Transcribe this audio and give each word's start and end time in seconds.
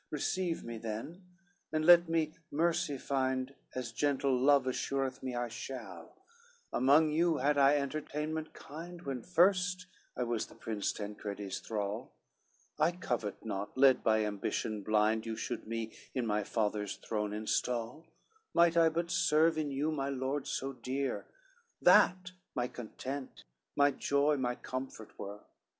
CV 0.09 0.13
"Receive 0.13 0.63
me, 0.63 0.77
then, 0.79 1.21
and 1.71 1.85
let 1.85 2.09
me 2.09 2.33
mercy 2.49 2.97
find, 2.97 3.53
As 3.75 3.91
gentle 3.91 4.35
love 4.35 4.65
assureth 4.65 5.21
me 5.21 5.35
I 5.35 5.47
shall, 5.47 6.15
Among 6.73 7.11
you 7.11 7.37
had 7.37 7.55
I 7.59 7.75
entertainment 7.75 8.51
kind 8.51 9.03
When 9.03 9.21
first 9.21 9.85
I 10.17 10.23
was 10.23 10.47
the 10.47 10.55
Prince 10.55 10.91
Tancredi's 10.91 11.59
thrall: 11.59 12.15
I 12.79 12.93
covet 12.93 13.45
not, 13.45 13.77
led 13.77 14.03
by 14.03 14.25
ambition 14.25 14.81
blind 14.81 15.27
You 15.27 15.35
should 15.35 15.67
me 15.67 15.93
in 16.15 16.25
my 16.25 16.43
father's 16.43 16.95
throne 16.95 17.31
install, 17.31 18.07
Might 18.55 18.75
I 18.75 18.89
but 18.89 19.11
serve 19.11 19.55
in 19.55 19.69
you 19.69 19.91
my 19.91 20.09
lord 20.09 20.47
so 20.47 20.73
dear, 20.73 21.27
That 21.79 22.31
my 22.55 22.67
content, 22.67 23.43
my 23.75 23.91
joy, 23.91 24.35
my 24.37 24.55
comfort 24.55 25.19
were." 25.19 25.41